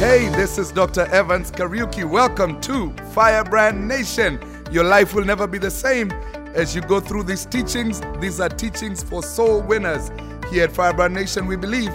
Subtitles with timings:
[0.00, 1.02] Hey, this is Dr.
[1.12, 2.08] Evans Kariuki.
[2.08, 4.40] Welcome to Firebrand Nation.
[4.72, 6.10] Your life will never be the same
[6.54, 8.00] as you go through these teachings.
[8.18, 10.10] These are teachings for soul winners.
[10.50, 11.92] Here at Firebrand Nation, we believe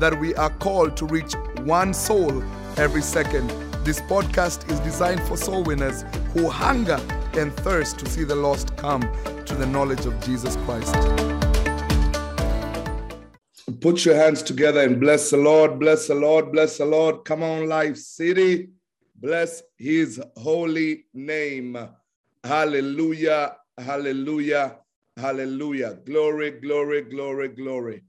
[0.00, 2.42] that we are called to reach one soul
[2.76, 3.48] every second.
[3.84, 7.00] This podcast is designed for soul winners who hunger
[7.34, 9.02] and thirst to see the lost come
[9.44, 11.33] to the knowledge of Jesus Christ.
[13.84, 17.26] Put your hands together and bless the Lord, bless the Lord, bless the Lord.
[17.26, 18.70] Come on, Life City.
[19.14, 21.76] Bless his holy name.
[22.42, 24.78] Hallelujah, hallelujah,
[25.18, 25.98] hallelujah.
[26.06, 28.00] Glory, glory, glory, glory.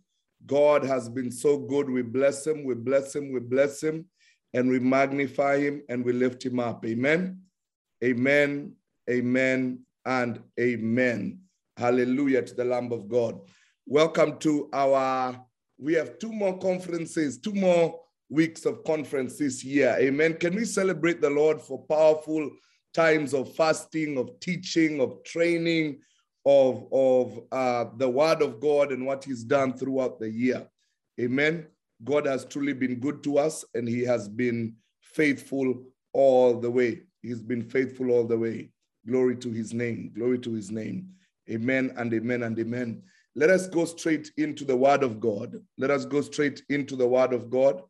[0.46, 1.90] God has been so good.
[1.90, 4.05] We bless him, we bless him, we bless him,
[4.54, 6.85] and we magnify him and we lift him up.
[6.85, 7.41] Amen,
[8.02, 8.71] amen,
[9.10, 11.41] amen, and amen.
[11.76, 13.41] Hallelujah to the Lamb of God.
[13.88, 15.45] Welcome to our,
[15.77, 19.95] we have two more conferences, two more weeks of conference this year.
[19.99, 20.35] Amen.
[20.35, 22.49] Can we celebrate the Lord for powerful
[22.95, 25.99] times of fasting, of teaching, of training,
[26.45, 30.65] of, of uh, the word of God and what he's done throughout the year.
[31.20, 31.67] Amen.
[32.04, 37.01] God has truly been good to us and he has been faithful all the way.
[37.21, 38.70] He's been faithful all the way.
[39.07, 40.12] Glory to his name.
[40.15, 41.10] Glory to his name.
[41.49, 43.04] Amen and amen and amen.
[43.38, 45.62] Let us go straight into the word of God.
[45.78, 47.82] Let us go straight into the word of God.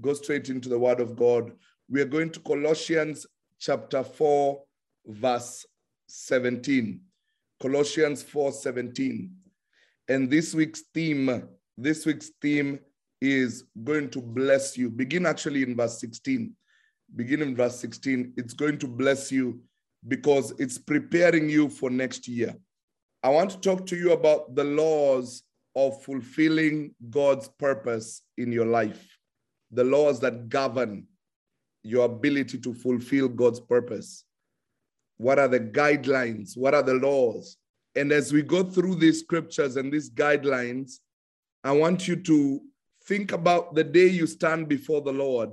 [0.00, 1.52] Go straight into the word of God.
[1.90, 3.26] We are going to Colossians
[3.58, 4.62] chapter 4,
[5.06, 5.66] verse
[6.06, 7.00] 17.
[7.60, 9.32] Colossians 4 17.
[10.08, 12.78] And this week's theme, this week's theme
[13.20, 14.90] is going to bless you.
[14.90, 16.52] Begin actually in verse 16.
[17.16, 18.34] Begin in verse 16.
[18.36, 19.60] It's going to bless you
[20.06, 22.54] because it's preparing you for next year.
[23.24, 25.44] I want to talk to you about the laws
[25.74, 29.18] of fulfilling God's purpose in your life,
[29.70, 31.06] the laws that govern
[31.82, 34.26] your ability to fulfill God's purpose.
[35.16, 36.54] What are the guidelines?
[36.54, 37.56] What are the laws?
[37.96, 40.98] And as we go through these scriptures and these guidelines,
[41.64, 42.60] I want you to
[43.06, 45.48] think about the day you stand before the Lord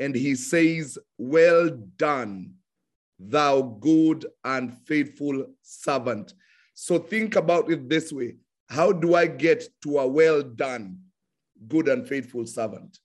[0.00, 2.54] and he says, Well done,
[3.16, 6.34] thou good and faithful servant.
[6.82, 8.36] So think about it this way
[8.70, 11.00] How do I get to a well done,
[11.68, 12.98] good and faithful servant?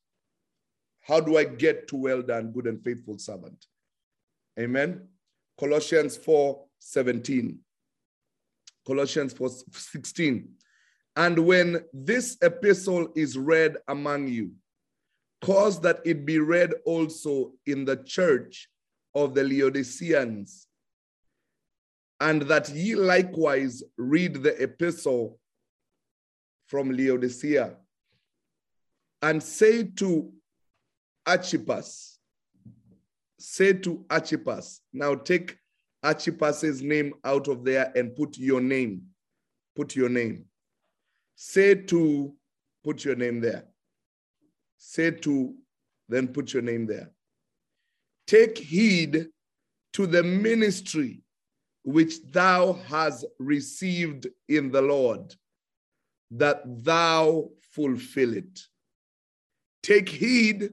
[1.02, 3.66] How do I get to well done, good and faithful servant?
[4.58, 5.09] Amen.
[5.59, 7.59] Colossians 4 17.
[8.88, 10.47] Colossians 4 16.
[11.18, 14.52] And when this epistle is read among you,
[15.41, 18.69] cause that it be read also in the church
[19.14, 20.66] of the Laodiceans,
[22.20, 25.40] and that ye likewise read the epistle
[26.68, 27.76] from Laodicea,
[29.22, 30.31] and say to
[31.26, 32.20] Archippus,
[33.40, 35.58] say to Archippus, now take
[36.03, 39.02] Archippus's name out of there and put your name.
[39.76, 40.46] Put your name.
[41.36, 42.34] Say to,
[42.84, 43.66] put your name there.
[44.78, 45.56] Say to,
[46.08, 47.12] then put your name there.
[48.28, 49.28] Take heed
[49.94, 51.22] to the ministry
[51.85, 55.35] which thou hast received in the Lord,
[56.31, 58.59] that thou fulfill it.
[59.84, 60.72] Take heed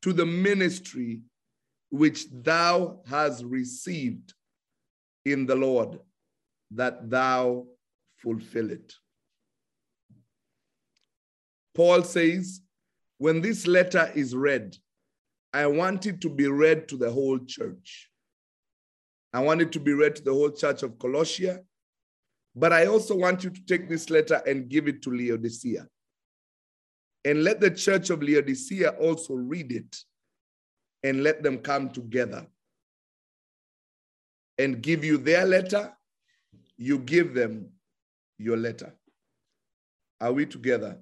[0.00, 1.20] to the ministry
[1.90, 4.32] which thou hast received
[5.26, 5.98] in the Lord,
[6.70, 7.66] that thou
[8.16, 8.94] fulfill it.
[11.74, 12.62] Paul says,
[13.18, 14.76] when this letter is read,
[15.52, 18.08] I want it to be read to the whole church.
[19.32, 21.60] I want it to be read to the whole church of Colossia,
[22.54, 25.86] but I also want you to take this letter and give it to Laodicea.
[27.24, 29.96] And let the church of Laodicea also read it
[31.02, 32.46] and let them come together
[34.58, 35.96] and give you their letter.
[36.76, 37.70] You give them
[38.38, 38.94] your letter.
[40.20, 40.98] Are we together?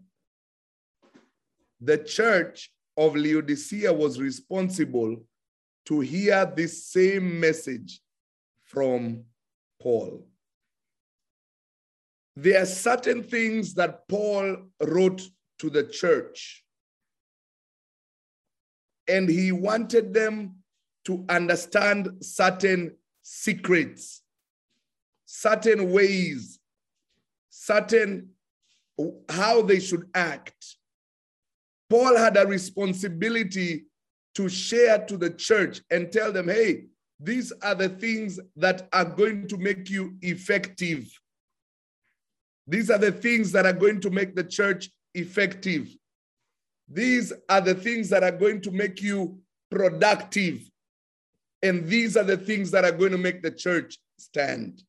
[1.81, 5.17] The church of Laodicea was responsible
[5.87, 8.01] to hear this same message
[8.71, 9.25] from
[9.83, 10.25] Paul.
[12.37, 15.23] There are certain things that Paul wrote
[15.59, 16.65] to the church,
[19.09, 20.63] and he wanted them
[21.07, 24.23] to understand certain secrets,
[25.27, 26.61] certain ways,
[27.51, 28.31] certain
[29.29, 30.77] how they should act.
[31.89, 33.87] Paul had a responsibility
[34.37, 36.85] to share to the church and tell them, hey,
[37.23, 41.07] these are the things that are going to make you effective.
[42.67, 45.89] These are the things that are going to make the church effective.
[46.89, 49.39] These are the things that are going to make you
[49.71, 50.63] productive.
[51.63, 54.83] And these are the things that are going to make the church stand.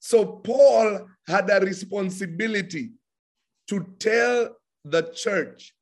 [0.00, 2.90] So Paul had a responsibility
[3.68, 5.74] to tell the church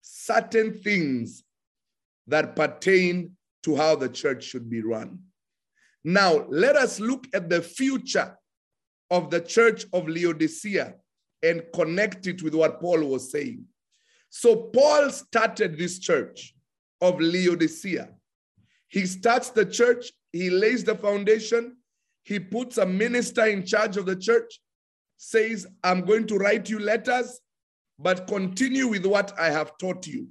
[0.00, 1.44] certain things
[2.28, 5.18] that pertain to how the church should be run.
[6.04, 8.38] Now, let us look at the future
[9.10, 10.94] of the church of Laodicea
[11.42, 13.64] and connect it with what Paul was saying.
[14.30, 16.54] So, Paul started this church
[17.00, 18.10] of Laodicea.
[18.86, 21.76] He starts the church, he lays the foundation,
[22.22, 24.60] he puts a minister in charge of the church,
[25.16, 27.40] says, I'm going to write you letters,
[27.98, 30.28] but continue with what I have taught you.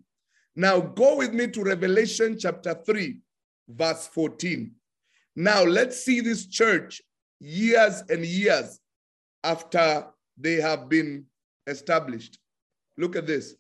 [0.56, 3.18] Now, go with me to Revelation chapter 3,
[3.68, 4.72] verse 14.
[5.36, 7.02] Now, let's see this church
[7.40, 8.80] years and years
[9.44, 10.08] after
[10.38, 11.26] they have been
[11.68, 12.40] established.
[12.98, 13.56] Look at this.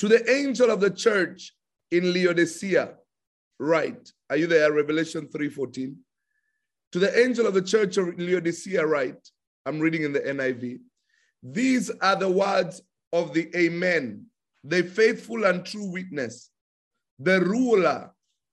[0.00, 1.54] To the angel of the church
[1.90, 2.94] in Laodicea,
[3.58, 4.12] write.
[4.28, 4.72] Are you there?
[4.72, 5.96] Revelation 3:14.
[6.92, 9.30] To the angel of the church of Laodicea, write.
[9.64, 10.80] I'm reading in the NIV.
[11.42, 12.82] These are the words
[13.12, 14.26] of the Amen,
[14.64, 16.50] the faithful and true witness,
[17.18, 18.10] the ruler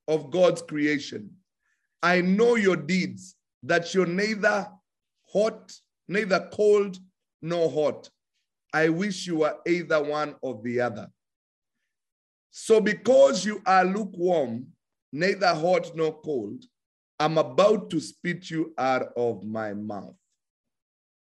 [0.07, 1.31] of God's creation.
[2.01, 4.67] I know your deeds, that you're neither
[5.31, 5.71] hot,
[6.07, 6.97] neither cold
[7.41, 8.09] nor hot.
[8.73, 11.07] I wish you were either one or the other.
[12.51, 14.67] So, because you are lukewarm,
[15.11, 16.63] neither hot nor cold,
[17.19, 20.15] I'm about to spit you out of my mouth.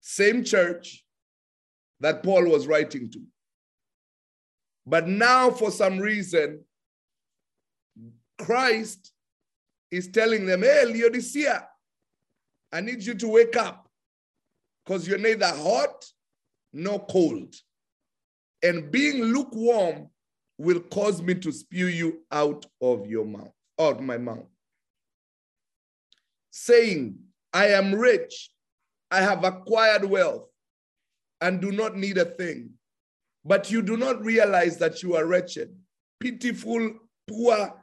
[0.02, 1.04] Same church
[2.00, 3.22] that Paul was writing to.
[4.86, 6.64] But now, for some reason,
[8.40, 9.12] Christ
[9.92, 11.68] is telling them, Hey, Laodicea,
[12.72, 13.90] I need you to wake up
[14.86, 16.06] because you're neither hot
[16.74, 17.56] nor cold.
[18.62, 20.10] And being lukewarm
[20.58, 24.48] will cause me to spew you out of your mouth, out of my mouth.
[26.52, 27.18] Saying,
[27.54, 28.52] I am rich,
[29.10, 30.50] I have acquired wealth,
[31.42, 32.72] and do not need a thing.
[33.46, 35.76] But you do not realize that you are wretched,
[36.20, 36.94] pitiful,
[37.28, 37.74] poor,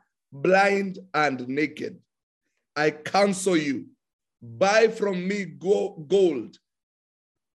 [0.42, 1.98] blind, and naked.
[2.74, 3.86] I counsel you
[4.42, 6.58] buy from me gold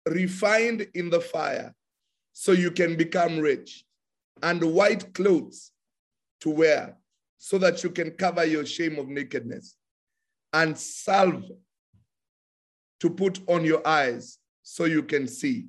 [0.06, 1.75] refined in the fire
[2.32, 3.85] so you can become rich,
[4.43, 5.73] and white clothes
[6.41, 6.97] to wear
[7.37, 9.77] so that you can cover your shame of nakedness,
[10.53, 11.50] and salve
[13.00, 15.67] to put on your eyes so you can see.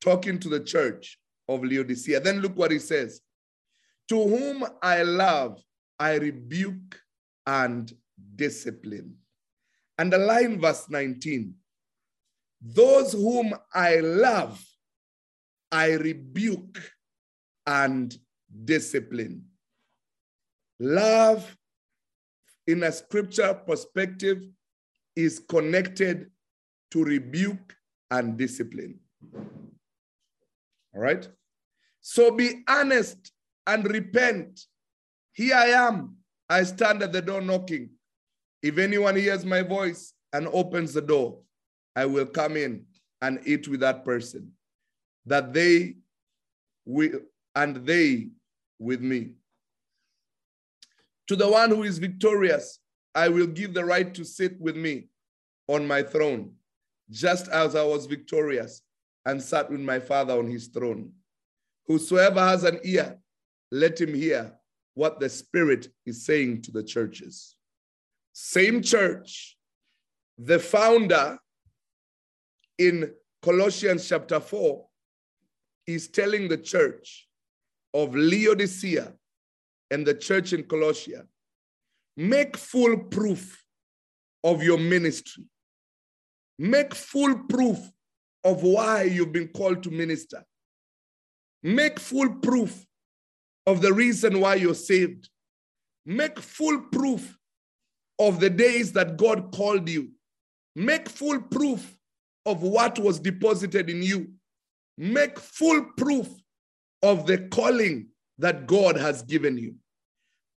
[0.00, 1.18] Talking to the church
[1.48, 2.20] of Laodicea.
[2.20, 3.20] Then look what he says
[4.08, 5.60] To whom I love,
[5.98, 7.00] I rebuke
[7.46, 7.92] and
[8.36, 9.16] discipline.
[9.98, 11.54] Underline verse 19.
[12.60, 14.64] Those whom I love,
[15.70, 16.78] I rebuke
[17.66, 18.16] and
[18.64, 19.44] discipline.
[20.78, 21.56] Love,
[22.66, 24.42] in a scripture perspective,
[25.16, 26.30] is connected
[26.90, 27.76] to rebuke
[28.10, 28.98] and discipline.
[30.94, 31.26] All right?
[32.00, 33.32] So be honest
[33.66, 34.60] and repent.
[35.32, 36.16] Here I am.
[36.48, 37.90] I stand at the door knocking.
[38.62, 41.40] If anyone hears my voice and opens the door,
[41.96, 42.84] I will come in
[43.20, 44.52] and eat with that person,
[45.26, 45.96] that they
[46.84, 47.20] will,
[47.54, 48.28] and they
[48.78, 49.32] with me.
[51.28, 52.78] To the one who is victorious,
[53.14, 55.08] I will give the right to sit with me
[55.68, 56.52] on my throne,
[57.10, 58.82] just as I was victorious
[59.24, 61.12] and sat with my Father on his throne.
[61.86, 63.18] Whosoever has an ear,
[63.70, 64.52] let him hear
[64.94, 67.56] what the Spirit is saying to the churches.
[68.32, 69.56] Same church,
[70.38, 71.38] the founder
[72.78, 73.10] in
[73.42, 74.86] Colossians chapter 4
[75.86, 77.28] is telling the church
[77.94, 79.12] of Laodicea
[79.90, 81.26] and the church in Colossia
[82.16, 83.64] make full proof
[84.44, 85.44] of your ministry.
[86.58, 87.78] Make full proof
[88.44, 90.44] of why you've been called to minister.
[91.62, 92.84] Make full proof
[93.66, 95.28] of the reason why you're saved.
[96.04, 97.38] Make full proof
[98.18, 100.10] of the days that God called you.
[100.74, 101.96] Make full proof
[102.46, 104.32] of what was deposited in you.
[104.98, 106.28] Make full proof
[107.02, 109.74] of the calling that God has given you.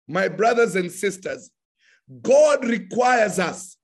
[0.08, 1.50] My brothers and sisters,
[2.22, 3.76] God requires us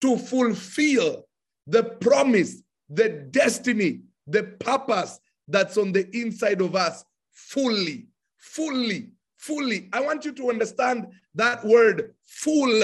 [0.00, 1.24] to fulfill
[1.66, 5.18] the promise, the destiny, the purpose
[5.48, 8.06] that's on the inside of us fully,
[8.46, 9.88] fully, fully.
[9.92, 12.82] I want you to understand that word full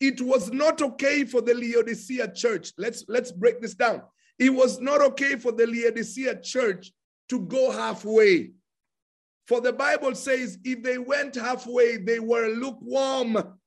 [0.00, 2.72] it was not okay for the Laodicea church.
[2.78, 4.02] Let's let's break this down.
[4.38, 6.92] It was not okay for the Laodicea church
[7.28, 8.52] to go halfway
[9.48, 13.58] For the Bible says, if they went halfway, they were lukewarm.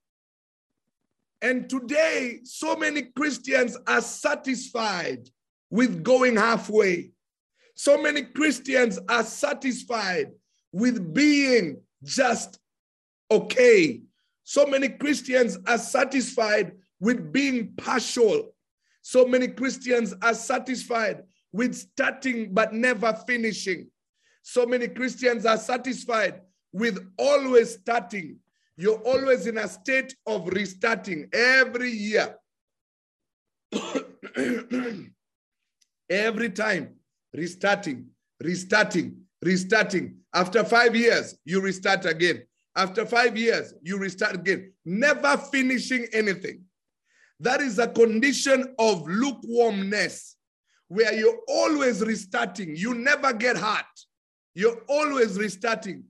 [1.42, 5.28] And today, so many Christians are satisfied
[5.72, 7.14] with going halfway.
[7.74, 10.28] So many Christians are satisfied
[10.72, 12.60] with being just
[13.30, 14.02] okay.
[14.44, 18.54] So many Christians are satisfied with being partial.
[19.02, 23.90] So many Christians are satisfied with starting but never finishing.
[24.44, 28.38] So many Christians are satisfied with always starting.
[28.78, 32.36] You're always in a state of restarting every year.
[36.10, 36.96] every time,
[37.34, 38.08] restarting,
[38.44, 40.21] restarting, restarting.
[40.34, 42.44] After five years, you restart again.
[42.76, 46.64] After five years, you restart again, never finishing anything.
[47.42, 50.38] That is a condition of lukewarmness
[50.88, 52.76] where you're always restarting.
[52.76, 53.88] You never get hot.
[54.54, 56.04] You're always restarting.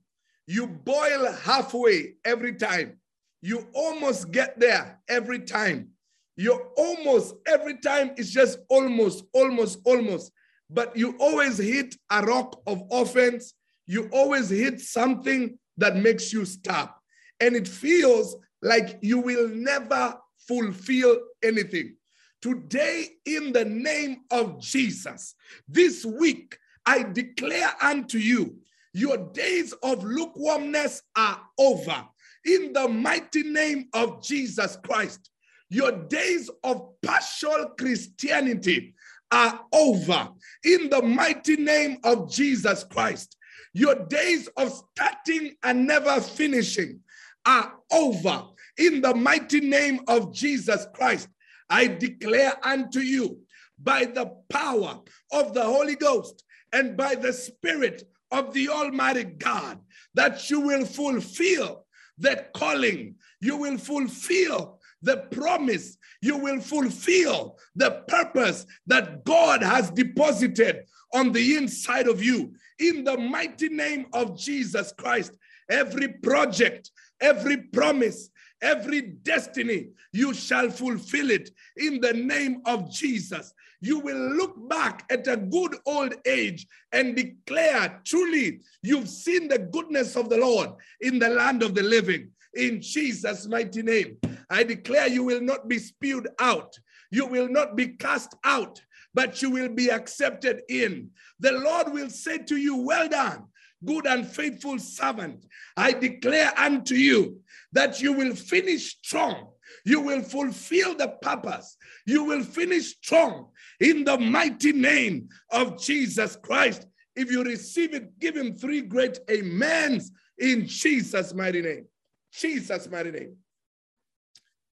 [0.46, 2.98] You boil halfway every time.
[3.40, 5.88] You almost get there every time.
[6.36, 10.32] You're almost every time, it's just almost, almost, almost.
[10.70, 13.54] But you always hit a rock of offense.
[13.92, 16.98] You always hit something that makes you stop.
[17.40, 20.16] And it feels like you will never
[20.48, 21.96] fulfill anything.
[22.40, 25.34] Today, in the name of Jesus,
[25.68, 26.56] this week,
[26.86, 28.56] I declare unto you,
[28.94, 32.02] your days of lukewarmness are over.
[32.46, 35.28] In the mighty name of Jesus Christ,
[35.68, 38.94] your days of partial Christianity
[39.30, 40.30] are over.
[40.64, 43.36] In the mighty name of Jesus Christ,
[43.72, 47.00] your days of starting and never finishing
[47.46, 48.44] are over.
[48.78, 51.28] In the mighty name of Jesus Christ,
[51.68, 53.38] I declare unto you
[53.78, 55.00] by the power
[55.30, 59.80] of the Holy Ghost and by the Spirit of the Almighty God
[60.14, 61.86] that you will fulfill
[62.18, 63.16] that calling.
[63.40, 65.96] You will fulfill the promise.
[66.20, 72.54] You will fulfill the purpose that God has deposited on the inside of you.
[72.82, 75.36] In the mighty name of Jesus Christ,
[75.70, 78.28] every project, every promise,
[78.60, 83.54] every destiny, you shall fulfill it in the name of Jesus.
[83.80, 89.60] You will look back at a good old age and declare, truly, you've seen the
[89.60, 90.70] goodness of the Lord
[91.00, 92.30] in the land of the living.
[92.54, 94.18] In Jesus' mighty name,
[94.50, 96.76] I declare you will not be spewed out.
[97.12, 98.82] You will not be cast out,
[99.14, 101.10] but you will be accepted in.
[101.40, 103.44] The Lord will say to you, Well done,
[103.84, 105.46] good and faithful servant.
[105.76, 107.40] I declare unto you
[107.72, 109.48] that you will finish strong.
[109.84, 111.76] You will fulfill the purpose.
[112.06, 113.48] You will finish strong
[113.80, 116.86] in the mighty name of Jesus Christ.
[117.16, 121.86] If you receive it, give him three great amens in Jesus' mighty name.
[122.32, 123.36] Jesus' mighty name.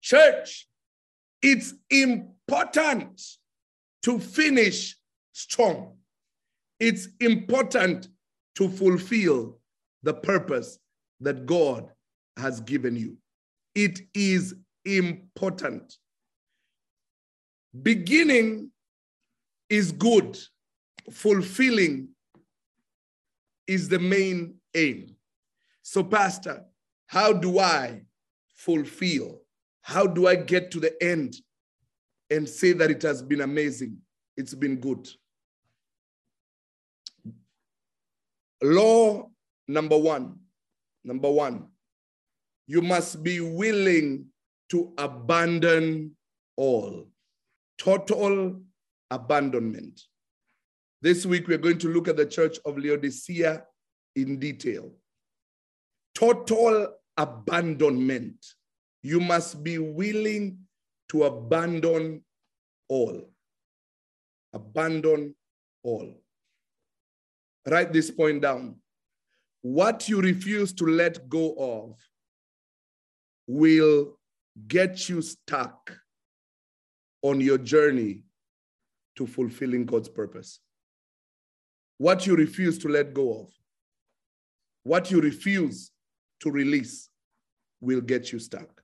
[0.00, 0.68] Church,
[1.42, 3.20] it's important
[4.02, 4.96] to finish
[5.32, 5.96] strong.
[6.80, 8.08] It's important
[8.56, 9.58] to fulfill
[10.02, 10.78] the purpose
[11.20, 11.90] that God
[12.36, 13.16] has given you.
[13.74, 15.96] It is important.
[17.82, 18.70] Beginning
[19.68, 20.38] is good,
[21.10, 22.08] fulfilling
[23.66, 25.16] is the main aim.
[25.82, 26.64] So, Pastor,
[27.06, 28.02] how do I
[28.54, 29.42] fulfill?
[29.82, 31.34] How do I get to the end
[32.30, 33.98] and say that it has been amazing?
[34.36, 35.08] It's been good.
[38.62, 39.30] Law
[39.66, 40.36] number one,
[41.04, 41.68] number one,
[42.66, 44.26] you must be willing
[44.70, 46.16] to abandon
[46.56, 47.06] all.
[47.78, 48.60] Total
[49.10, 50.00] abandonment.
[51.00, 53.62] This week, we're going to look at the church of Laodicea
[54.16, 54.92] in detail.
[56.14, 58.44] Total abandonment.
[59.02, 60.58] You must be willing
[61.10, 62.22] to abandon
[62.88, 63.30] all.
[64.52, 65.34] Abandon
[65.82, 66.14] all.
[67.66, 68.76] Write this point down.
[69.62, 71.96] What you refuse to let go of
[73.46, 74.18] will
[74.66, 75.92] get you stuck
[77.22, 78.22] on your journey
[79.16, 80.60] to fulfilling God's purpose.
[81.98, 83.48] What you refuse to let go of,
[84.84, 85.90] what you refuse
[86.40, 87.10] to release,
[87.80, 88.77] will get you stuck.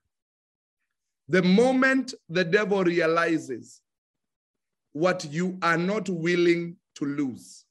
[1.29, 3.81] The moment the devil realizes
[4.93, 7.65] what you are not willing to lose,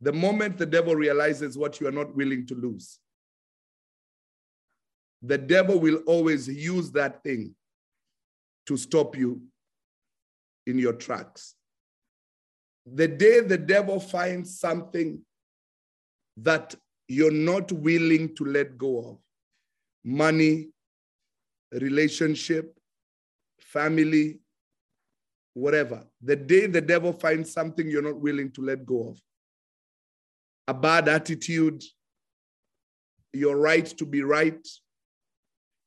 [0.00, 2.98] the moment the devil realizes what you are not willing to lose,
[5.22, 7.54] the devil will always use that thing
[8.66, 9.40] to stop you
[10.66, 11.54] in your tracks.
[12.86, 15.20] The day the devil finds something
[16.38, 16.74] that
[17.06, 19.18] you're not willing to let go of
[20.04, 20.71] money,
[21.80, 22.78] relationship,
[23.60, 24.40] family,
[25.54, 26.04] whatever.
[26.22, 29.20] The day the devil finds something you're not willing to let go of,
[30.68, 31.82] a bad attitude,
[33.32, 34.66] your right to be right,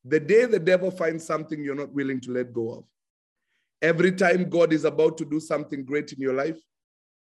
[0.03, 2.83] the day the devil finds something you're not willing to let go of,
[3.81, 6.59] every time God is about to do something great in your life,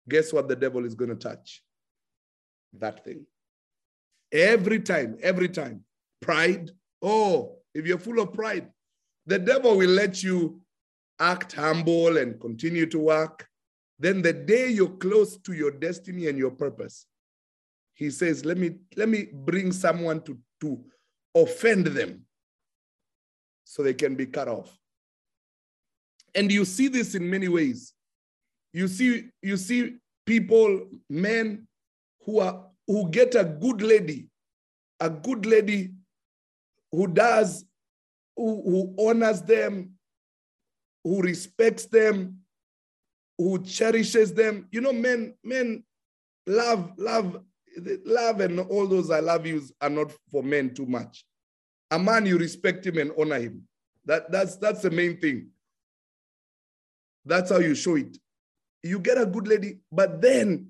[0.09, 1.63] guess what the devil is going to touch?
[2.79, 3.27] That thing.
[4.33, 5.85] Every time, every time.
[6.21, 6.71] Pride.
[7.01, 8.71] Oh, if you're full of pride,
[9.27, 10.61] the devil will let you
[11.19, 13.49] act humble and continue to work.
[13.99, 17.07] Then the day you're close to your destiny and your purpose,
[17.95, 20.83] he says, let me, let me bring someone to, to
[21.35, 22.23] offend them
[23.65, 24.77] so they can be cut off.
[26.35, 27.93] And you see this in many ways.
[28.73, 31.69] You see, you see people, men
[32.25, 34.29] who are who get a good lady,
[34.99, 35.93] a good lady
[36.93, 37.65] who does,
[38.37, 38.63] who,
[38.97, 39.93] who honors them,
[41.03, 42.39] who respects them,
[43.39, 44.69] who cherishes them.
[44.71, 45.83] You know, men, men
[46.47, 47.41] love, love,
[48.05, 51.25] love, and all those I love yous are not for men too much.
[51.91, 53.67] A man, you respect him and honor him.
[54.05, 55.49] That, that's, that's the main thing.
[57.25, 58.17] That's how you show it.
[58.83, 60.69] You get a good lady, but then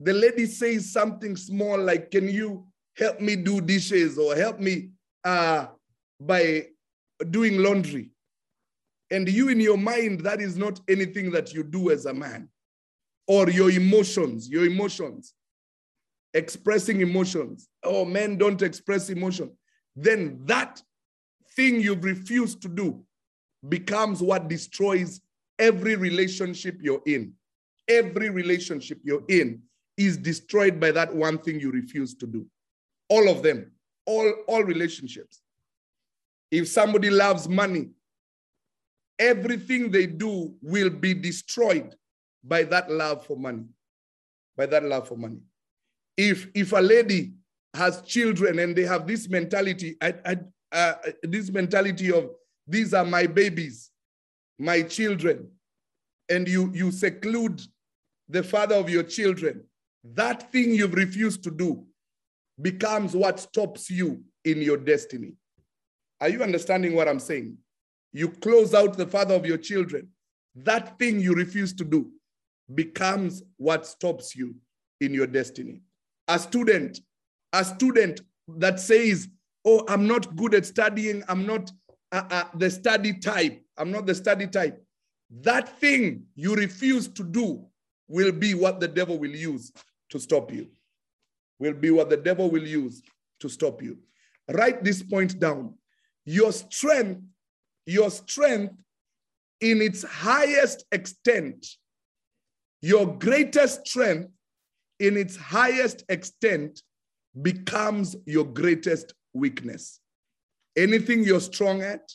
[0.00, 4.90] the lady says something small like, Can you help me do dishes or help me
[5.26, 5.66] uh,
[6.20, 6.68] by
[7.30, 8.10] doing laundry?
[9.10, 12.48] And you, in your mind, that is not anything that you do as a man,
[13.26, 15.34] or your emotions, your emotions,
[16.34, 17.68] expressing emotions.
[17.82, 19.50] Oh, men don't express emotion.
[19.94, 20.82] Then that
[21.56, 23.02] thing you've refused to do
[23.68, 25.20] becomes what destroys
[25.58, 27.32] every relationship you're in.
[27.88, 29.62] Every relationship you're in
[29.96, 32.46] is destroyed by that one thing you refuse to do.
[33.08, 33.72] All of them,
[34.06, 35.42] all, all relationships.
[36.50, 37.90] If somebody loves money,
[39.18, 41.94] everything they do will be destroyed
[42.44, 43.64] by that love for money.
[44.56, 45.40] By that love for money.
[46.16, 47.34] If if a lady
[47.74, 50.36] has children and they have this mentality, I, I,
[50.72, 52.30] uh, this mentality of
[52.66, 53.90] these are my babies,
[54.58, 55.50] my children,
[56.30, 57.60] and you you seclude
[58.28, 59.62] the father of your children,
[60.04, 61.84] that thing you've refused to do
[62.60, 65.34] becomes what stops you in your destiny.
[66.20, 67.56] Are you understanding what I'm saying?
[68.12, 70.08] You close out the father of your children.
[70.54, 72.10] That thing you refuse to do
[72.74, 74.54] becomes what stops you
[75.00, 75.82] in your destiny.
[76.28, 77.00] A student,
[77.52, 79.28] a student that says,
[79.64, 81.70] Oh, I'm not good at studying, I'm not
[82.12, 84.82] uh, uh, the study type, I'm not the study type.
[85.40, 87.66] That thing you refuse to do
[88.08, 89.72] will be what the devil will use
[90.10, 90.68] to stop you.
[91.58, 93.02] Will be what the devil will use
[93.40, 93.98] to stop you.
[94.48, 95.74] Write this point down.
[96.24, 97.22] Your strength,
[97.86, 98.74] your strength
[99.60, 101.66] in its highest extent,
[102.82, 104.30] your greatest strength
[105.00, 106.82] in its highest extent
[107.42, 110.00] becomes your greatest weakness.
[110.76, 112.12] Anything you're strong at,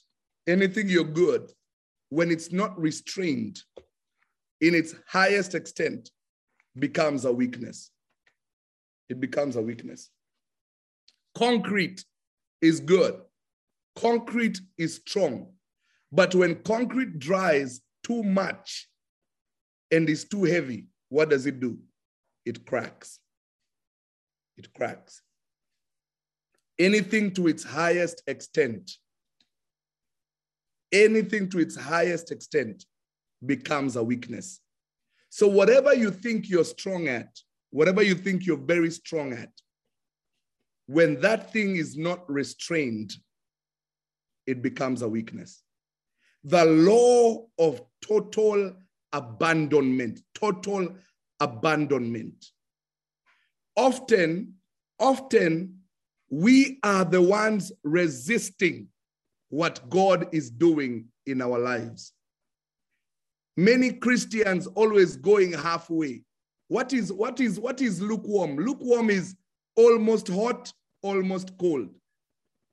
[0.47, 1.51] anything you're good,
[2.09, 3.59] when it's not restrained
[4.59, 6.09] in its highest extent,
[6.77, 7.91] becomes a weakness.
[9.11, 10.09] It becomes a weakness.
[11.37, 12.05] Concrete
[12.61, 13.19] is good.
[13.97, 15.49] Concrete is strong.
[16.13, 18.87] But when concrete dries too much
[19.91, 21.77] and is too heavy, what does it do?
[22.45, 23.19] It cracks.
[24.55, 25.21] It cracks.
[26.79, 28.91] Anything to its highest extent,
[30.93, 32.85] anything to its highest extent
[33.45, 34.61] becomes a weakness.
[35.29, 37.37] So, whatever you think you're strong at,
[37.71, 39.49] whatever you think you're very strong at,
[40.85, 43.13] when that thing is not restrained,
[44.45, 45.63] it becomes a weakness.
[46.43, 48.75] The law of total
[49.13, 50.95] abandonment, total
[51.39, 52.45] abandonment.
[53.75, 54.55] Often,
[54.99, 55.79] often
[56.29, 58.87] we are the ones resisting
[59.49, 62.13] what God is doing in our lives.
[63.57, 66.23] Many Christians always going halfway.
[66.71, 68.55] What is what is what is lukewarm?
[68.55, 69.35] Lukewarm is
[69.75, 71.89] almost hot, almost cold.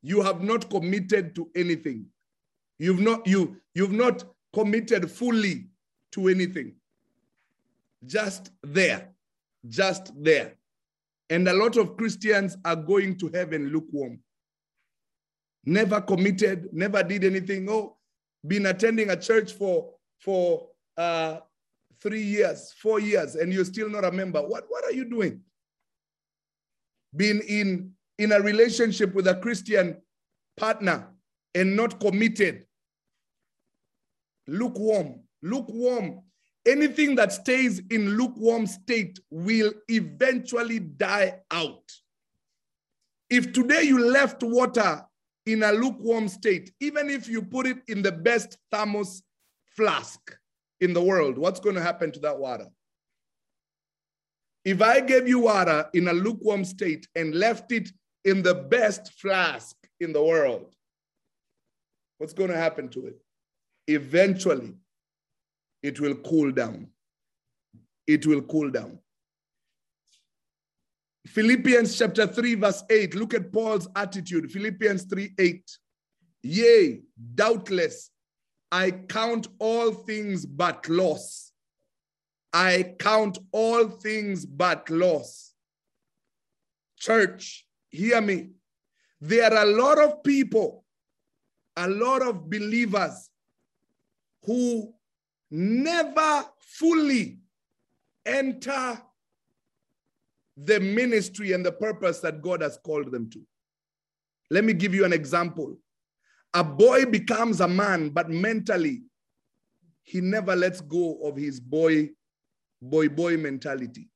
[0.02, 2.06] You have not committed to anything.
[2.78, 4.22] You've not you you've not
[4.54, 5.66] committed fully
[6.12, 6.76] to anything.
[8.06, 9.08] Just there.
[9.68, 10.54] Just there.
[11.28, 14.20] And a lot of Christians are going to heaven lukewarm.
[15.64, 17.68] Never committed, never did anything.
[17.68, 17.96] Oh,
[18.46, 21.38] been attending a church for for uh,
[22.02, 24.40] three years, four years, and you're still not a member.
[24.40, 25.40] What, what are you doing?
[27.14, 29.96] been in, in a relationship with a Christian
[30.56, 31.08] partner
[31.54, 32.64] and not committed.
[34.46, 36.20] Lukewarm, lukewarm.
[36.66, 41.90] Anything that stays in lukewarm state will eventually die out.
[43.30, 45.04] If today you left water
[45.46, 49.22] in a lukewarm state, even if you put it in the best thermos
[49.76, 50.20] flask
[50.80, 52.66] in the world, what's going to happen to that water?
[54.64, 57.90] If I gave you water in a lukewarm state and left it
[58.24, 60.74] in the best flask in the world,
[62.18, 63.22] what's going to happen to it?
[63.86, 64.74] Eventually,
[65.82, 66.88] it will cool down.
[68.06, 68.98] It will cool down.
[71.26, 73.14] Philippians chapter 3, verse 8.
[73.14, 74.50] Look at Paul's attitude.
[74.50, 75.78] Philippians 3 8.
[76.42, 77.00] Yea,
[77.34, 78.10] doubtless,
[78.70, 81.52] I count all things but loss.
[82.52, 85.54] I count all things but loss.
[86.98, 88.50] Church, hear me.
[89.20, 90.84] There are a lot of people,
[91.76, 93.30] a lot of believers
[94.44, 94.92] who
[95.50, 97.38] never fully
[98.26, 99.00] enter
[100.56, 103.40] the ministry and the purpose that God has called them to.
[104.50, 105.76] Let me give you an example.
[106.54, 109.02] A boy becomes a man, but mentally,
[110.02, 112.10] he never lets go of his boy,
[112.80, 114.08] boy, boy mentality.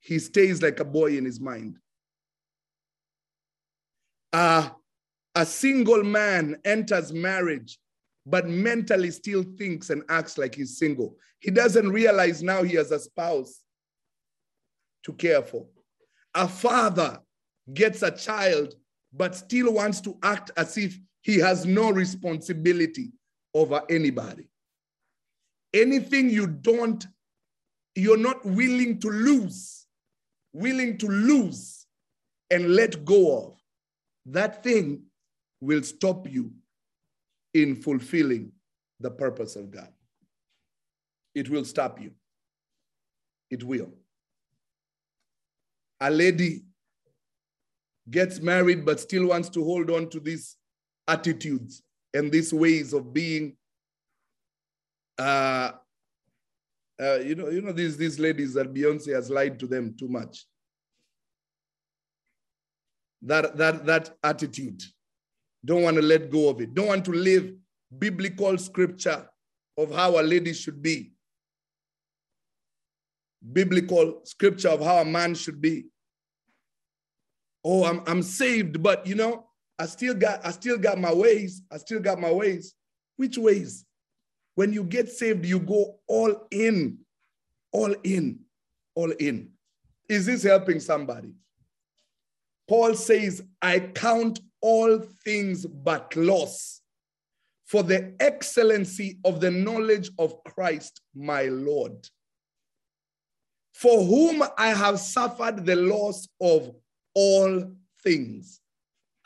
[0.00, 1.78] He stays like a boy in his mind.
[4.32, 4.68] Uh,
[5.34, 7.78] a single man enters marriage,
[8.24, 11.16] but mentally still thinks and acts like he's single.
[11.40, 13.62] He doesn't realize now he has a spouse
[15.04, 15.66] to care for.
[16.34, 17.20] A father
[17.72, 18.74] gets a child,
[19.12, 23.12] but still wants to act as if he has no responsibility
[23.54, 24.48] over anybody.
[25.74, 27.06] Anything you don't,
[27.94, 29.86] you're not willing to lose,
[30.54, 31.86] willing to lose
[32.50, 33.60] and let go of,
[34.24, 35.02] that thing
[35.60, 36.50] will stop you
[37.52, 38.50] in fulfilling
[38.98, 39.92] the purpose of God.
[41.34, 42.12] It will stop you.
[43.50, 43.92] It will
[46.00, 46.62] a lady
[48.10, 50.57] gets married but still wants to hold on to these
[51.08, 51.82] attitudes
[52.14, 53.56] and these ways of being
[55.18, 55.72] uh,
[57.00, 60.08] uh, you know you know these these ladies that Beyoncé has lied to them too
[60.08, 60.46] much.
[63.22, 64.82] That that that attitude.
[65.64, 66.72] Don't want to let go of it.
[66.74, 67.52] Don't want to live
[67.98, 69.28] biblical scripture
[69.76, 71.12] of how a lady should be.
[73.52, 75.86] Biblical scripture of how a man should be.
[77.64, 79.47] Oh, I'm, I'm saved, but you know,
[79.78, 81.62] I still got I still got my ways.
[81.70, 82.74] I still got my ways.
[83.16, 83.84] Which ways?
[84.54, 86.98] When you get saved, you go all in,
[87.72, 88.40] all in,
[88.94, 89.50] all in.
[90.08, 91.32] Is this helping somebody?
[92.66, 96.80] Paul says, I count all things but loss
[97.66, 102.08] for the excellency of the knowledge of Christ, my Lord
[103.78, 106.74] for whom I have suffered the loss of
[107.14, 108.60] all things,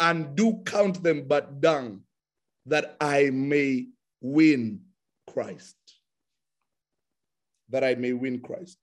[0.02, 2.00] and do count them but dung,
[2.66, 3.86] that I may
[4.20, 4.80] win
[5.32, 5.76] Christ.
[7.70, 8.78] That I may win Christ.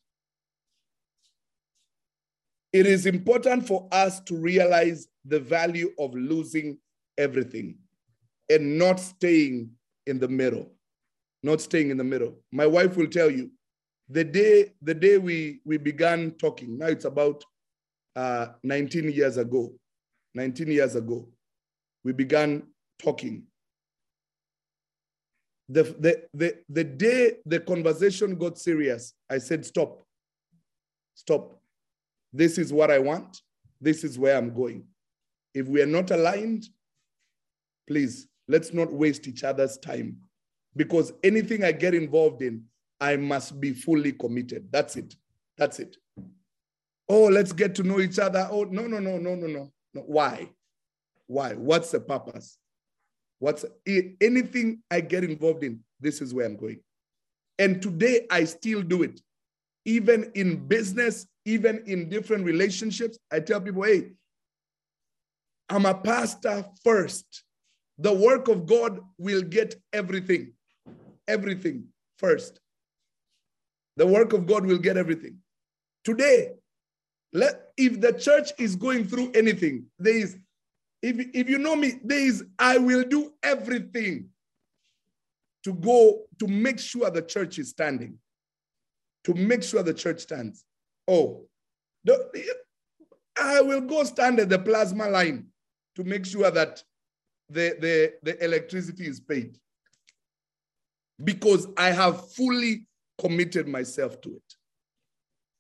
[2.72, 6.78] It is important for us to realize the value of losing
[7.18, 7.76] everything
[8.50, 9.72] and not staying
[10.08, 10.72] in the middle.
[11.44, 12.40] Not staying in the middle.
[12.54, 13.52] My wife will tell you,
[14.08, 17.44] the day the day we we began talking now it's about
[18.16, 19.72] uh, 19 years ago
[20.34, 21.28] 19 years ago
[22.04, 22.64] we began
[23.02, 23.44] talking
[25.68, 30.04] the, the, the, the day the conversation got serious i said stop
[31.16, 31.60] stop
[32.34, 33.42] this is what i want
[33.82, 34.84] this is where i'm going
[35.54, 36.66] if we are not aligned
[37.88, 40.18] please let's not waste each other's time
[40.76, 42.64] because anything i get involved in
[43.00, 44.68] I must be fully committed.
[44.72, 45.16] That's it.
[45.58, 45.96] That's it.
[47.08, 48.48] Oh, let's get to know each other.
[48.52, 49.72] Oh, no, no, no, no, no, no.
[49.94, 50.50] Why?
[51.28, 51.54] Why?
[51.54, 52.58] What's the purpose?
[53.40, 55.80] What's anything I get involved in?
[56.00, 56.80] This is where I'm going.
[57.58, 59.22] And today I still do it.
[59.86, 64.12] Even in business, even in different relationships, I tell people, hey,
[65.70, 67.44] I'm a pastor first.
[67.98, 70.54] The work of God will get everything,
[71.28, 71.86] everything
[72.18, 72.60] first.
[73.98, 75.38] The work of God will get everything.
[76.04, 76.54] Today,
[77.32, 80.38] let, if the church is going through anything, there is,
[81.02, 84.30] if, if you know me, there is, I will do everything
[85.64, 88.18] to go to make sure the church is standing,
[89.26, 90.64] to make sure the church stands.
[91.08, 91.46] Oh,
[92.04, 92.30] the,
[93.38, 95.48] I will go stand at the plasma line
[95.96, 96.84] to make sure that
[97.50, 99.58] the, the, the electricity is paid
[101.24, 102.86] because I have fully
[103.20, 104.56] committed myself to it.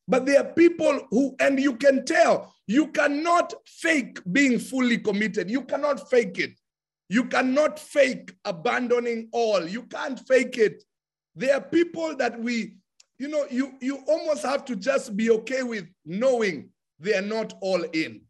[0.10, 5.52] But there are people who, and you can tell, you cannot fake being fully committed.
[5.52, 6.60] You cannot fake it.
[7.10, 9.68] You cannot fake abandoning all.
[9.68, 10.84] You can't fake it.
[11.36, 12.74] There are people that we,
[13.20, 16.70] you know, you, you almost have to just be okay with knowing
[17.00, 18.22] they are not all in.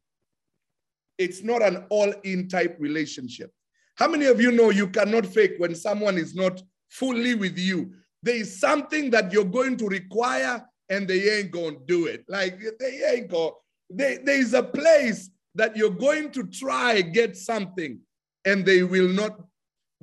[1.17, 3.53] It's not an all in type relationship.
[3.95, 7.93] How many of you know you cannot fake when someone is not fully with you?
[8.21, 12.25] There is something that you're going to require and they ain't to do it.
[12.28, 13.54] Like they ain't going.
[13.89, 17.99] They, there is a place that you're going to try get something
[18.45, 19.39] and they will not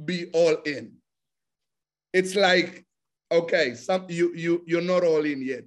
[0.04, 0.92] be all in.
[2.12, 2.84] It's like,
[3.30, 5.64] okay, some you you you're not all in yet.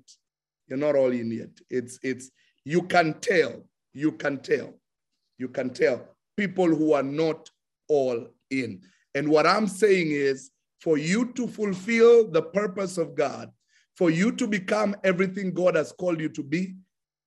[0.67, 1.49] You're not all in yet.
[1.69, 2.31] It's it's
[2.65, 4.73] you can tell, you can tell,
[5.37, 6.05] you can tell
[6.37, 7.49] people who are not
[7.87, 8.81] all in.
[9.15, 10.51] And what I'm saying is
[10.81, 13.51] for you to fulfill the purpose of God,
[13.99, 16.75] for you to become everything God has called you to be,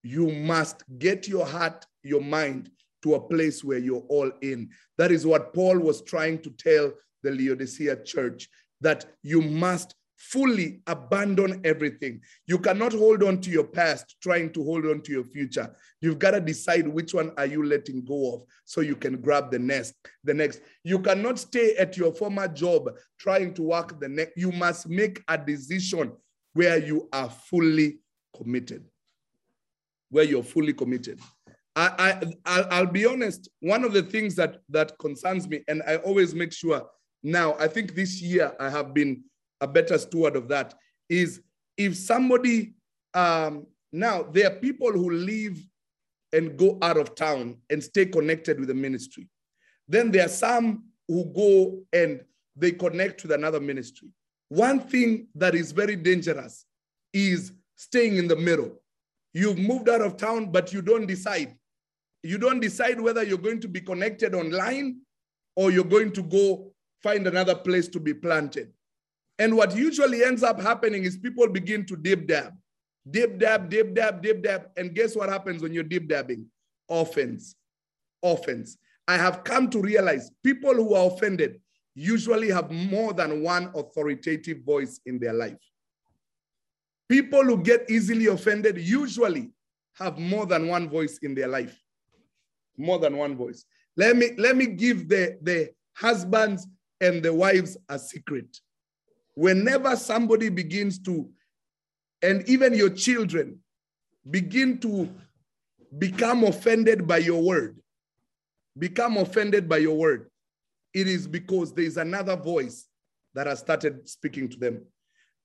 [0.02, 2.70] you must get your heart, your mind
[3.02, 4.70] to a place where you're all in.
[4.96, 6.90] That is what Paul was trying to tell
[7.22, 8.48] the Laodicea church
[8.80, 12.22] that you must fully abandon everything.
[12.46, 15.74] You cannot hold on to your past trying to hold on to your future.
[16.00, 19.50] You've got to decide which one are you letting go of so you can grab
[19.50, 19.94] the next.
[20.24, 20.62] The next.
[20.84, 24.38] You cannot stay at your former job trying to work the next.
[24.38, 26.12] You must make a decision
[26.54, 27.98] where you are fully
[28.36, 28.84] committed.
[30.10, 31.20] Where you're fully committed.
[31.74, 33.48] I, I I'll be honest.
[33.60, 36.86] One of the things that that concerns me, and I always make sure.
[37.22, 39.22] Now, I think this year I have been
[39.60, 40.74] a better steward of that.
[41.08, 41.40] Is
[41.78, 42.74] if somebody
[43.14, 45.66] um, now there are people who leave
[46.32, 49.28] and go out of town and stay connected with the ministry.
[49.88, 52.22] Then there are some who go and
[52.56, 54.08] they connect with another ministry.
[54.52, 56.66] One thing that is very dangerous
[57.14, 58.82] is staying in the middle.
[59.32, 61.56] You've moved out of town, but you don't decide
[62.22, 65.00] you don't decide whether you're going to be connected online
[65.56, 66.70] or you're going to go
[67.02, 68.70] find another place to be planted.
[69.38, 72.52] And what usually ends up happening is people begin to dip dab,
[73.10, 74.68] dip dab, dip dab, dip dab.
[74.76, 76.44] And guess what happens when you're dip dabbing?
[76.90, 77.54] Offense.
[78.22, 78.76] Offense.
[79.08, 81.58] I have come to realize people who are offended
[81.94, 85.58] usually have more than one authoritative voice in their life.
[87.08, 89.50] People who get easily offended usually
[89.94, 91.78] have more than one voice in their life
[92.76, 93.64] more than one voice.
[93.96, 96.66] Let me let me give the, the husbands
[97.00, 98.58] and the wives a secret.
[99.34, 101.28] Whenever somebody begins to,
[102.22, 103.58] and even your children
[104.30, 105.10] begin to
[105.98, 107.78] become offended by your word,
[108.78, 110.30] become offended by your word,
[110.94, 112.88] it is because there is another voice
[113.34, 114.82] that has started speaking to them.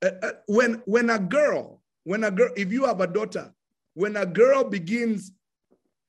[0.04, 3.54] Uh, uh, when, when a girl, when a girl, if you have a daughter,
[3.94, 5.32] when a girl begins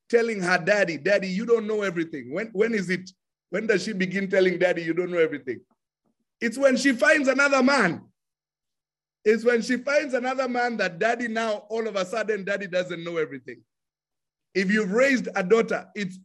[0.08, 2.32] telling her daddy, Daddy, you don't know everything.
[2.32, 3.10] When, when is it?
[3.50, 5.60] When does she begin telling daddy, you don't know everything?
[6.40, 8.02] It's when she finds another man.
[9.24, 13.02] It's when she finds another man that daddy now, all of a sudden, daddy doesn't
[13.02, 13.62] know everything.
[14.54, 16.18] If you've raised a daughter, it's,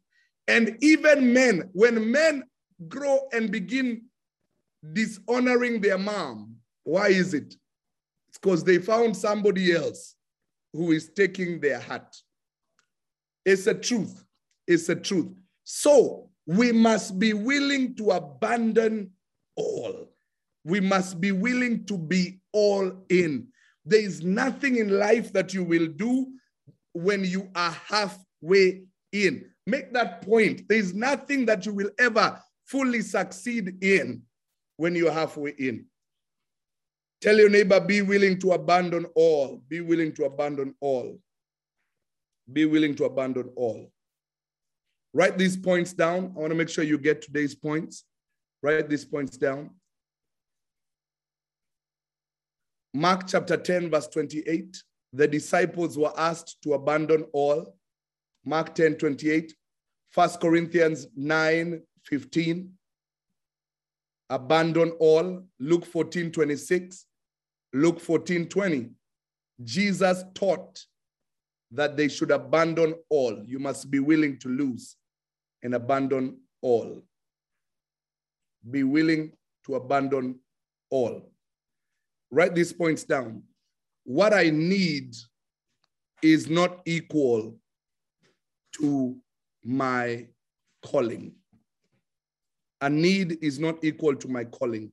[0.48, 2.44] and even men, when men
[2.88, 4.04] grow and begin
[4.94, 7.56] dishonoring their mom, why is it?
[8.30, 10.16] It's because they found somebody else
[10.74, 12.16] who is taking their heart.
[13.46, 14.24] It's a truth.
[14.68, 15.32] It's a truth.
[15.64, 19.12] So we must be willing to abandon
[19.56, 20.10] all.
[20.66, 23.48] We must be willing to be all in.
[23.86, 26.32] There is nothing in life that you will do
[26.94, 29.50] when you are halfway in.
[29.68, 30.68] Make that point.
[30.68, 34.22] There is nothing that you will ever fully succeed in
[34.78, 35.86] when you're halfway in.
[37.22, 39.62] Tell your neighbor, be willing to abandon all.
[39.70, 41.18] Be willing to abandon all.
[42.52, 43.90] Be willing to abandon all.
[45.14, 46.34] Write these points down.
[46.36, 48.04] I want to make sure you get today's points.
[48.62, 49.70] Write these points down.
[52.94, 54.84] Mark chapter 10, verse 28.
[55.14, 57.76] The disciples were asked to abandon all.
[58.46, 59.54] Mark 10, 28.
[60.14, 62.70] 1 Corinthians 9, 15.
[64.30, 65.44] Abandon all.
[65.60, 67.06] Luke 14, 26.
[67.74, 68.90] Luke 14, 20.
[69.64, 70.84] Jesus taught
[71.72, 73.42] that they should abandon all.
[73.46, 74.96] You must be willing to lose
[75.64, 77.02] and abandon all.
[78.70, 79.32] Be willing
[79.66, 80.40] to abandon
[80.90, 81.32] all.
[82.32, 83.44] Write these points down.
[84.04, 85.16] What I need
[86.22, 87.56] is not equal
[88.80, 89.16] to
[89.64, 90.28] my
[90.84, 91.34] calling.
[92.84, 94.92] A need is not equal to my calling.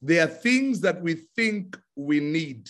[0.00, 2.68] There are things that we think we need.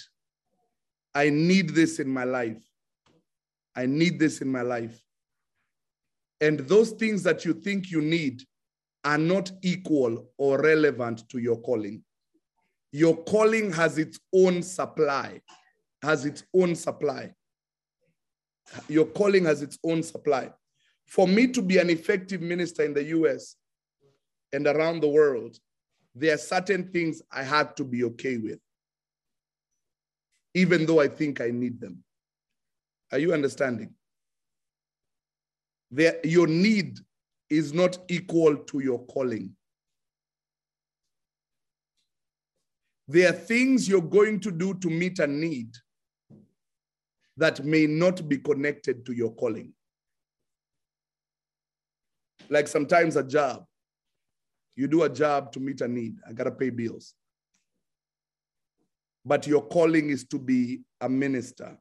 [1.14, 2.64] I need this in my life.
[3.76, 4.98] I need this in my life.
[6.40, 8.42] And those things that you think you need
[9.04, 12.02] are not equal or relevant to your calling.
[12.92, 15.42] Your calling has its own supply,
[16.02, 17.34] has its own supply.
[18.88, 20.50] Your calling has its own supply.
[21.06, 23.56] For me to be an effective minister in the US
[24.52, 25.58] and around the world,
[26.14, 28.58] there are certain things I had to be okay with,
[30.54, 32.02] even though I think I need them.
[33.12, 33.94] Are you understanding?
[35.90, 36.98] There, your need
[37.48, 39.56] is not equal to your calling.
[43.08, 45.74] There are things you're going to do to meet a need
[47.36, 49.72] that may not be connected to your calling.
[52.48, 53.64] Like sometimes a job,
[54.80, 56.16] you do a job to meet a need.
[56.26, 57.12] I got to pay bills.
[59.26, 61.76] But your calling is to be a minister.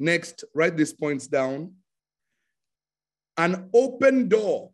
[0.00, 1.74] Next, write these points down.
[3.36, 4.72] An open door,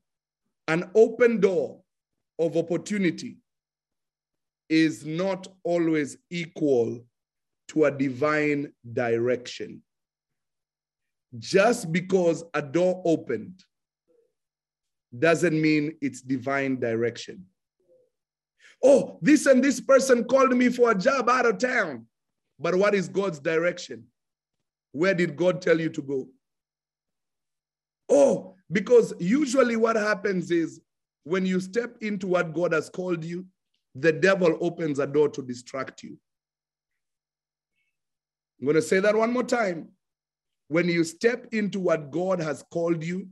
[0.69, 1.83] an open door
[2.39, 3.37] of opportunity
[4.71, 7.05] is not always equal
[7.69, 9.83] to a divine direction.
[11.39, 13.63] Just because a door opened
[15.17, 17.45] doesn't mean it's divine direction.
[18.83, 22.07] Oh, this and this person called me for a job out of town.
[22.59, 24.05] But what is God's direction?
[24.93, 26.29] Where did God tell you to go?
[28.09, 30.81] Oh, because usually what happens is
[31.25, 33.47] when you step into what God has called you,
[33.95, 36.19] the devil opens a door to distract you.
[38.61, 39.89] I'm going to say that one more time.
[40.69, 43.29] When you step into what God has called you,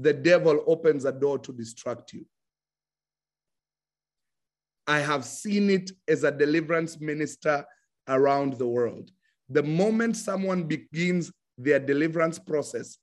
[0.00, 2.24] the devil opens a door to distract you.
[4.86, 7.64] I have seen it as a deliverance minister
[8.08, 9.10] around the world.
[9.50, 12.96] The moment someone begins their deliverance process,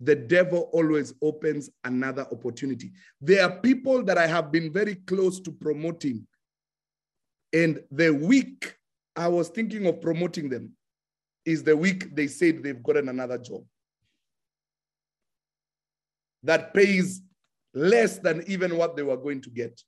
[0.00, 2.92] the devil always opens another opportunity.
[3.20, 6.26] There are people that I have been very close to promoting.
[7.52, 8.74] And the week
[9.14, 10.72] I was thinking of promoting them
[11.44, 13.64] is the week they said they've gotten another job
[16.46, 17.22] that pays
[17.74, 19.82] less than even what they were going to get.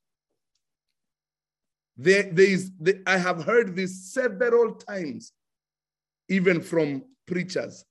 [1.96, 2.70] There, there is,
[3.06, 5.32] I have heard this several times,
[6.28, 7.84] even from preachers.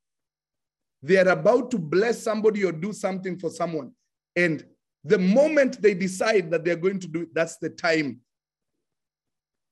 [1.01, 3.91] They are about to bless somebody or do something for someone.
[4.35, 4.63] And
[5.03, 8.19] the moment they decide that they're going to do it, that's the time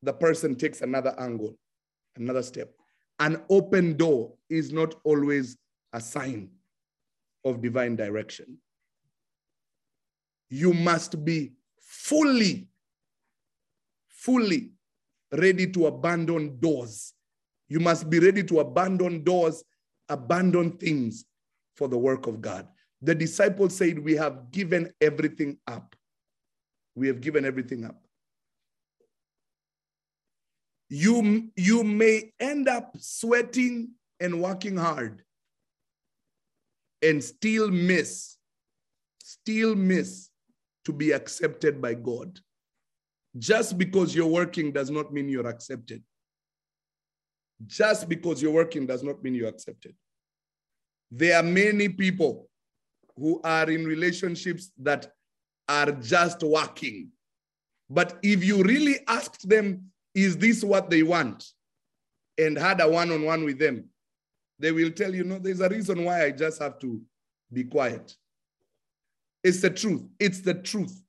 [0.01, 1.58] the person takes another angle,
[2.15, 2.71] another step.
[3.19, 5.58] An open door is not always
[5.93, 6.49] a sign
[7.43, 8.58] of divine direction.
[10.49, 12.67] You must be fully,
[14.08, 14.71] fully
[15.31, 17.13] ready to abandon doors.
[17.67, 19.63] You must be ready to abandon doors,
[20.10, 21.25] abandon things
[21.75, 22.67] for the work of God.
[23.01, 25.95] The disciples said, We have given everything up.
[26.95, 28.05] We have given everything up
[30.89, 35.23] you, you may end up sweating and working hard
[37.01, 38.38] and still miss,
[39.23, 40.29] still miss
[40.86, 42.39] to be accepted by God.
[43.38, 46.02] Just because you're working does not mean you're accepted.
[47.65, 49.95] Just because you're working does not mean you're accepted.
[51.12, 52.50] There are many people
[53.17, 55.12] who are in relationships that
[55.67, 57.10] are just working.
[57.89, 61.45] But if you really asked them, is this what they want?
[62.38, 63.86] And had a one on one with them,
[64.60, 67.02] they will tell you, no, there's a reason why I just have to
[67.52, 68.15] be quiet.
[69.45, 70.01] It's the truth.
[70.19, 70.99] It's the truth.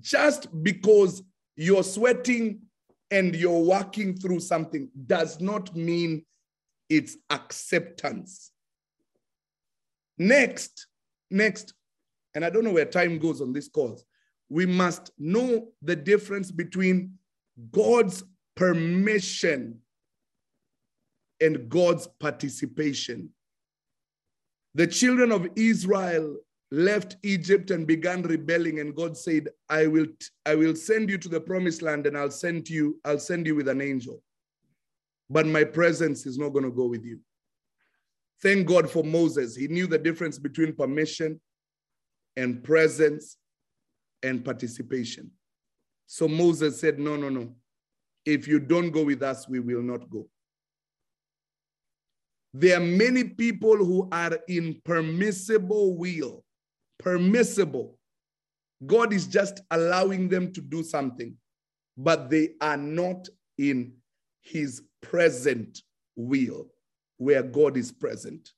[0.00, 1.22] Just because
[1.54, 2.62] you're sweating
[3.10, 6.24] and you're working through something does not mean
[6.88, 8.52] it's acceptance.
[10.16, 10.86] Next,
[11.30, 11.74] next,
[12.34, 14.02] and I don't know where time goes on this course,
[14.48, 17.18] we must know the difference between
[17.70, 18.24] God's
[18.56, 19.78] permission
[21.38, 23.28] and God's participation.
[24.74, 26.38] The children of Israel
[26.74, 30.06] left Egypt and began rebelling, and God said, I will,
[30.44, 33.54] I will send you to the promised land and I'll send you, I'll send you
[33.54, 34.22] with an angel.
[35.30, 37.20] But my presence is not going to go with you.
[38.42, 39.56] Thank God for Moses.
[39.56, 41.40] He knew the difference between permission
[42.36, 43.38] and presence
[44.22, 45.30] and participation.
[46.06, 47.54] So Moses said, No, no, no.
[48.26, 50.28] If you don't go with us, we will not go.
[52.52, 56.43] There are many people who are in permissible will,
[56.98, 57.98] permissible.
[58.86, 61.36] God is just allowing them to do something,
[61.96, 63.28] but they are not
[63.58, 63.92] in
[64.42, 65.82] his present
[66.16, 66.66] will,
[67.16, 68.50] where God is present.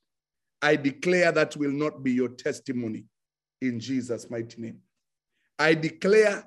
[0.62, 3.04] I declare that will not be your testimony
[3.60, 4.78] in Jesus' mighty name.
[5.58, 6.44] I declare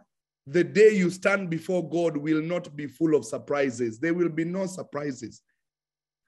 [0.48, 4.00] the day you stand before God will not be full of surprises.
[4.00, 5.42] There will be no surprises.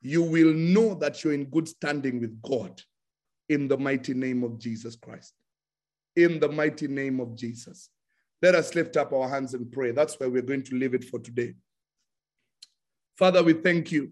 [0.01, 2.82] You will know that you're in good standing with God
[3.49, 5.34] in the mighty name of Jesus Christ.
[6.16, 7.89] In the mighty name of Jesus.
[8.41, 9.91] Let us lift up our hands and pray.
[9.91, 11.53] That's where we're going to leave it for today.
[13.18, 14.12] Father, we thank you.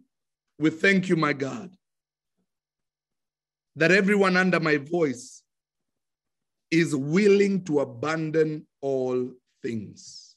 [0.59, 1.71] We thank you, my God,
[3.75, 5.41] that everyone under my voice
[6.69, 9.31] is willing to abandon all
[9.63, 10.35] things.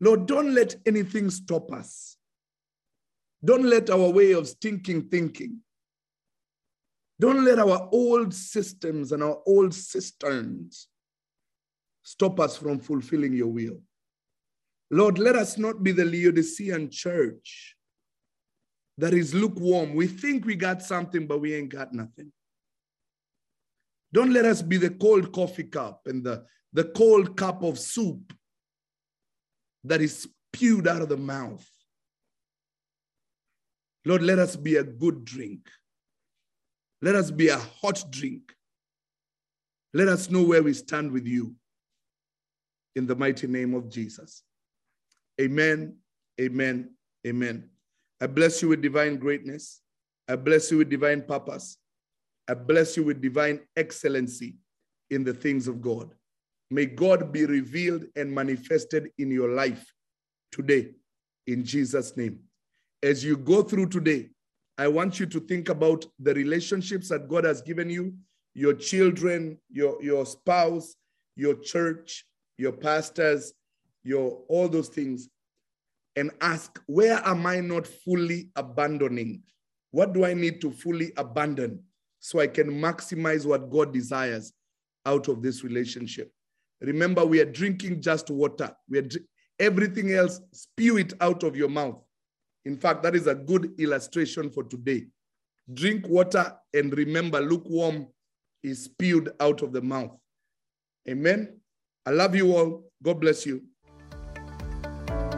[0.00, 2.16] Lord, don't let anything stop us.
[3.44, 5.60] Don't let our way of stinking thinking,
[7.20, 10.88] don't let our old systems and our old cisterns
[12.02, 13.80] stop us from fulfilling your will.
[14.90, 17.76] Lord, let us not be the Laodicean church
[18.98, 19.94] that is lukewarm.
[19.94, 22.32] We think we got something, but we ain't got nothing.
[24.12, 28.32] Don't let us be the cold coffee cup and the, the cold cup of soup
[29.82, 31.68] that is spewed out of the mouth.
[34.04, 35.68] Lord, let us be a good drink.
[37.04, 38.54] Let us be a hot drink.
[39.92, 41.54] Let us know where we stand with you.
[42.96, 44.42] In the mighty name of Jesus.
[45.38, 45.96] Amen,
[46.40, 46.88] amen,
[47.26, 47.68] amen.
[48.22, 49.82] I bless you with divine greatness.
[50.26, 51.76] I bless you with divine purpose.
[52.48, 54.54] I bless you with divine excellency
[55.10, 56.14] in the things of God.
[56.70, 59.92] May God be revealed and manifested in your life
[60.50, 60.92] today
[61.46, 62.38] in Jesus' name.
[63.02, 64.30] As you go through today,
[64.76, 68.14] I want you to think about the relationships that God has given you,
[68.54, 70.96] your children, your, your spouse,
[71.36, 72.24] your church,
[72.58, 73.52] your pastors,
[74.02, 75.28] your all those things,
[76.16, 79.42] and ask, where am I not fully abandoning?
[79.90, 81.80] What do I need to fully abandon
[82.20, 84.52] so I can maximize what God desires
[85.06, 86.32] out of this relationship?
[86.80, 88.74] Remember, we are drinking just water.
[88.88, 89.08] We are
[89.58, 92.03] everything else, spew it out of your mouth.
[92.64, 95.06] In fact, that is a good illustration for today.
[95.72, 98.06] Drink water and remember, lukewarm
[98.62, 100.16] is spewed out of the mouth.
[101.08, 101.60] Amen.
[102.06, 102.84] I love you all.
[103.02, 103.62] God bless you.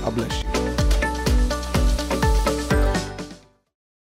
[0.00, 0.59] God bless you.